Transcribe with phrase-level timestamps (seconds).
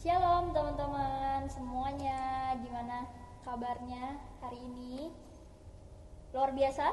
[0.00, 3.04] Shalom teman-teman semuanya, gimana
[3.44, 5.12] kabarnya hari ini?
[6.32, 6.88] Luar biasa?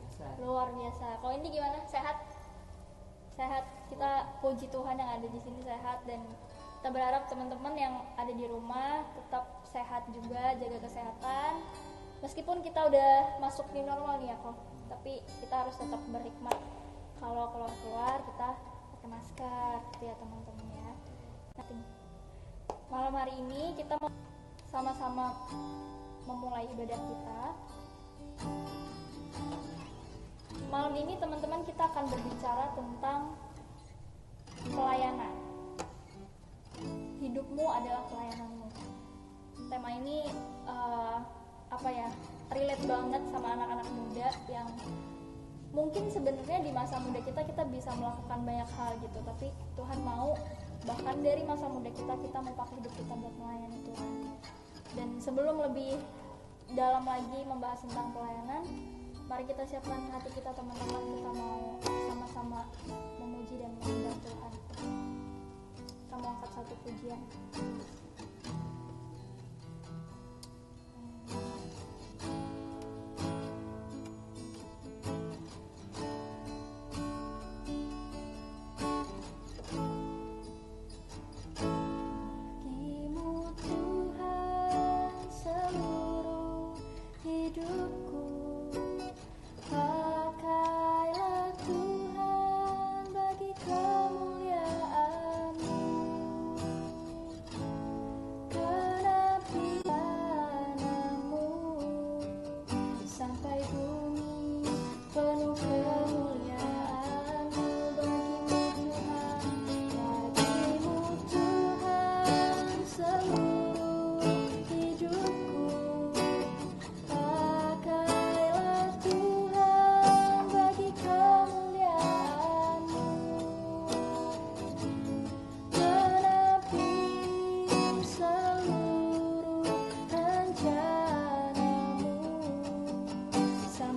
[0.00, 1.20] biasa Luar biasa.
[1.20, 1.84] Kalau ini gimana?
[1.84, 2.16] Sehat?
[3.36, 3.68] Sehat.
[3.92, 6.24] Kita puji Tuhan yang ada di sini sehat dan
[6.80, 11.60] kita berharap teman-teman yang ada di rumah tetap sehat juga, jaga kesehatan.
[12.24, 14.56] Meskipun kita udah masuk di normal nih ya kok,
[14.88, 16.56] tapi kita harus tetap berhikmat.
[17.20, 18.56] Kalau keluar-keluar kita
[18.96, 20.90] pakai masker, gitu ya teman-teman ya.
[21.60, 21.99] Nanti
[22.90, 23.94] malam hari ini kita
[24.66, 25.30] sama-sama
[26.26, 27.40] memulai ibadah kita.
[30.74, 33.20] Malam ini teman-teman kita akan berbicara tentang
[34.74, 35.34] pelayanan.
[37.22, 38.68] Hidupmu adalah pelayananmu.
[39.70, 40.26] Tema ini
[40.66, 41.16] eh,
[41.70, 42.10] apa ya?
[42.50, 44.66] Relate banget sama anak-anak muda yang
[45.70, 50.34] mungkin sebenarnya di masa muda kita kita bisa melakukan banyak hal gitu, tapi Tuhan mau
[50.88, 54.12] bahkan dari masa muda kita kita mau pakai hidup kita buat melayani Tuhan.
[54.96, 56.00] Dan sebelum lebih
[56.74, 58.62] dalam lagi membahas tentang pelayanan,
[59.30, 62.60] mari kita siapkan hati kita teman-teman kita mau sama-sama
[63.22, 64.52] memuji dan menyembah Tuhan.
[65.78, 67.20] Kita mau angkat satu pujian.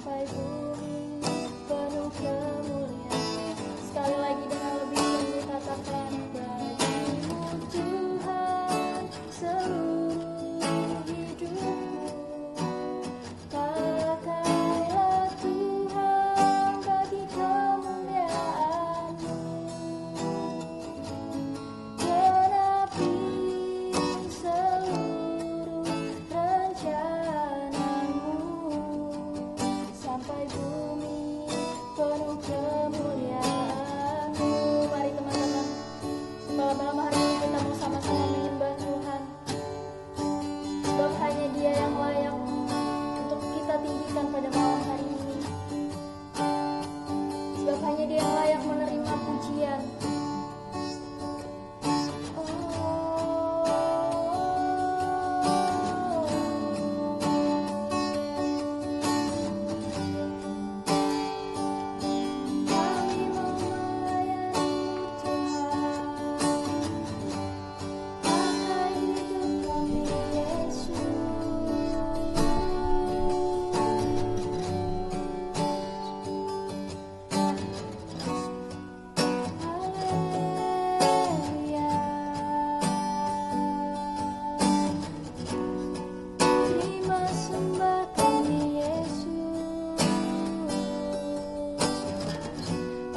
[0.03, 0.42] Sampai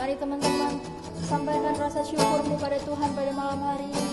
[0.07, 0.79] Mari teman-teman
[1.27, 4.07] sampaikan rasa syukurmu pada Tuhan pada malam hari ini.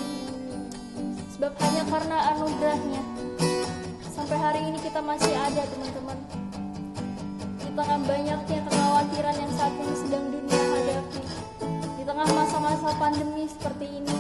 [1.38, 3.02] Sebab hanya karena anugerahnya.
[4.10, 6.18] Sampai hari ini kita masih ada teman-teman.
[7.62, 11.22] Di tengah banyaknya kekhawatiran yang saat ini sedang dunia hadapi.
[11.62, 14.18] Di tengah masa-masa pandemi seperti ini.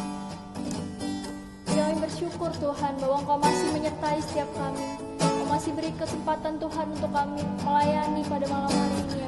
[1.74, 4.94] Kami bersyukur Tuhan bahwa Engkau masih menyertai setiap kami.
[5.18, 9.23] Engkau masih beri kesempatan Tuhan untuk kami melayani pada malam hari ini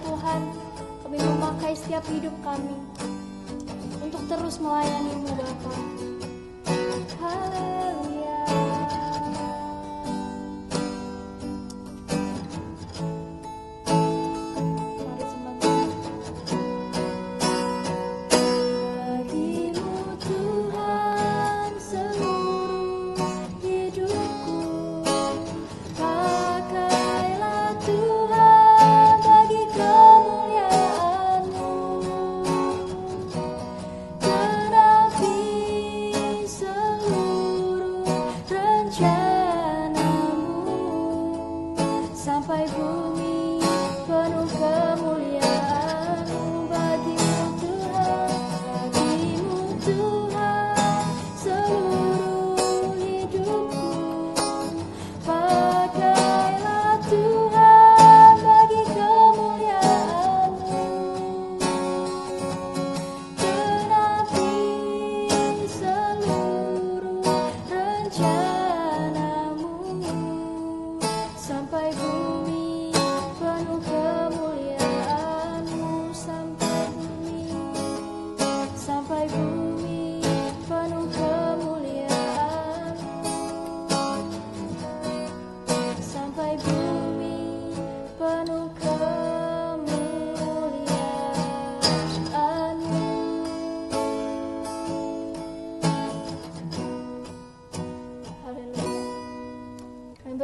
[0.00, 0.40] Tuhan
[1.04, 2.76] kami memakai setiap hidup kami
[4.00, 5.72] Untuk terus melayani-Mu Bapa.
[7.20, 7.71] Haleluya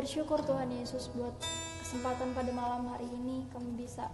[0.09, 1.37] bersyukur Tuhan Yesus buat
[1.85, 4.09] kesempatan pada malam hari ini kami bisa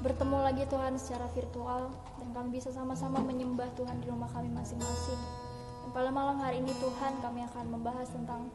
[0.00, 5.20] bertemu lagi Tuhan secara virtual dan kami bisa sama-sama menyembah Tuhan di rumah kami masing-masing.
[5.84, 8.48] Dan pada malam hari ini Tuhan kami akan membahas tentang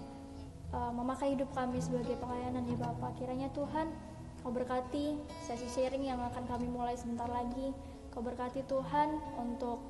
[0.74, 3.14] uh, memakai hidup kami sebagai pelayanan ya Bapak.
[3.22, 3.94] Kiranya Tuhan
[4.42, 7.78] kau berkati sesi sharing yang akan kami mulai sebentar lagi.
[8.10, 9.86] Kau berkati Tuhan untuk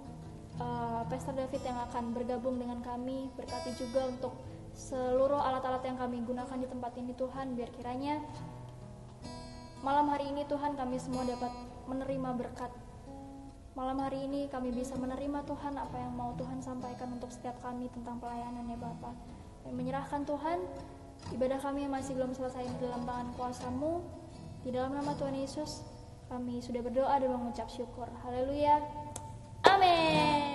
[0.60, 3.32] uh, Pastor David yang akan bergabung dengan kami.
[3.32, 4.36] Berkati juga untuk
[4.74, 8.18] seluruh alat-alat yang kami gunakan di tempat ini Tuhan biar kiranya
[9.84, 11.52] Malam hari ini Tuhan kami semua dapat
[11.92, 12.72] menerima berkat.
[13.76, 17.92] Malam hari ini kami bisa menerima Tuhan apa yang mau Tuhan sampaikan untuk setiap kami
[17.92, 19.12] tentang pelayanan ya Bapak.
[19.68, 20.64] Kami menyerahkan Tuhan
[21.36, 24.00] ibadah kami yang masih belum selesai di dalam tangan kuasamu.
[24.64, 25.84] Di dalam nama Tuhan Yesus
[26.32, 28.08] kami sudah berdoa dan mengucap syukur.
[28.24, 28.80] Haleluya.
[29.68, 30.53] Amin.